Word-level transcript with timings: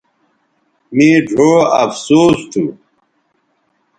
مے 0.95 1.09
ڙھؤ 1.35 1.51
افسوس 1.81 2.37
تھو 2.51 2.63